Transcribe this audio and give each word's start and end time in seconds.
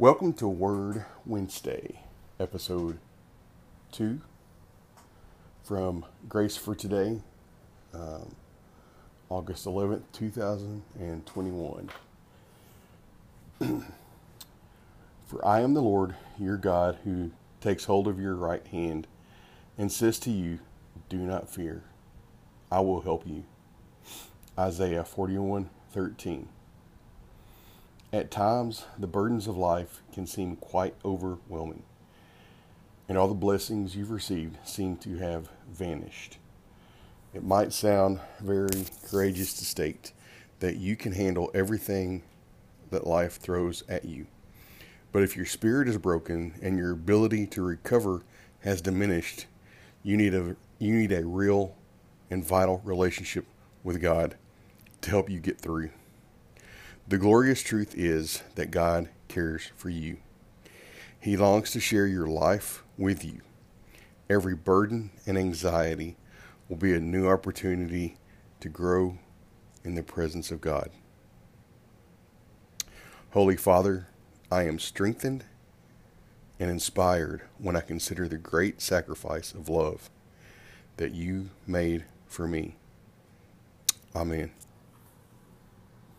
Welcome 0.00 0.32
to 0.34 0.48
Word 0.48 1.04
Wednesday, 1.26 2.00
episode 2.38 2.96
2 3.92 4.22
from 5.62 6.06
Grace 6.26 6.56
for 6.56 6.74
Today, 6.74 7.20
um, 7.92 8.34
August 9.28 9.66
11th, 9.66 10.04
2021. 10.14 11.90
for 15.26 15.46
I 15.46 15.60
am 15.60 15.74
the 15.74 15.82
Lord 15.82 16.14
your 16.38 16.56
God 16.56 17.00
who 17.04 17.32
takes 17.60 17.84
hold 17.84 18.08
of 18.08 18.18
your 18.18 18.36
right 18.36 18.66
hand 18.68 19.06
and 19.76 19.92
says 19.92 20.18
to 20.20 20.30
you, 20.30 20.60
Do 21.10 21.18
not 21.18 21.50
fear, 21.50 21.82
I 22.72 22.80
will 22.80 23.02
help 23.02 23.26
you. 23.26 23.44
Isaiah 24.58 25.04
41 25.04 25.68
13. 25.92 26.48
At 28.12 28.32
times, 28.32 28.86
the 28.98 29.06
burdens 29.06 29.46
of 29.46 29.56
life 29.56 30.02
can 30.12 30.26
seem 30.26 30.56
quite 30.56 30.96
overwhelming, 31.04 31.84
and 33.08 33.16
all 33.16 33.28
the 33.28 33.34
blessings 33.34 33.94
you've 33.94 34.10
received 34.10 34.58
seem 34.66 34.96
to 34.96 35.18
have 35.18 35.48
vanished. 35.70 36.38
It 37.32 37.44
might 37.44 37.72
sound 37.72 38.18
very 38.40 38.84
courageous 39.08 39.54
to 39.54 39.64
state 39.64 40.12
that 40.58 40.76
you 40.76 40.96
can 40.96 41.12
handle 41.12 41.52
everything 41.54 42.24
that 42.90 43.06
life 43.06 43.36
throws 43.36 43.84
at 43.88 44.04
you. 44.04 44.26
But 45.12 45.22
if 45.22 45.36
your 45.36 45.46
spirit 45.46 45.86
is 45.86 45.96
broken 45.96 46.54
and 46.60 46.76
your 46.76 46.90
ability 46.90 47.46
to 47.48 47.62
recover 47.62 48.22
has 48.62 48.82
diminished, 48.82 49.46
you 50.02 50.16
need 50.16 50.34
a 50.34 50.56
you 50.80 50.94
need 50.94 51.12
a 51.12 51.24
real 51.24 51.76
and 52.28 52.44
vital 52.44 52.80
relationship 52.84 53.46
with 53.84 54.00
God 54.00 54.34
to 55.02 55.10
help 55.10 55.30
you 55.30 55.38
get 55.38 55.60
through. 55.60 55.90
The 57.10 57.18
glorious 57.18 57.60
truth 57.60 57.96
is 57.96 58.44
that 58.54 58.70
God 58.70 59.08
cares 59.26 59.72
for 59.74 59.90
you. 59.90 60.18
He 61.18 61.36
longs 61.36 61.72
to 61.72 61.80
share 61.80 62.06
your 62.06 62.28
life 62.28 62.84
with 62.96 63.24
you. 63.24 63.40
Every 64.28 64.54
burden 64.54 65.10
and 65.26 65.36
anxiety 65.36 66.16
will 66.68 66.76
be 66.76 66.94
a 66.94 67.00
new 67.00 67.28
opportunity 67.28 68.16
to 68.60 68.68
grow 68.68 69.18
in 69.82 69.96
the 69.96 70.04
presence 70.04 70.52
of 70.52 70.60
God. 70.60 70.90
Holy 73.30 73.56
Father, 73.56 74.06
I 74.48 74.62
am 74.62 74.78
strengthened 74.78 75.42
and 76.60 76.70
inspired 76.70 77.42
when 77.58 77.74
I 77.74 77.80
consider 77.80 78.28
the 78.28 78.38
great 78.38 78.80
sacrifice 78.80 79.52
of 79.52 79.68
love 79.68 80.10
that 80.96 81.12
you 81.12 81.50
made 81.66 82.04
for 82.28 82.46
me. 82.46 82.76
Amen. 84.14 84.52